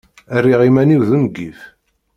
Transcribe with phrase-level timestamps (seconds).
[0.37, 1.59] Rriɣ iman-iw d ungif.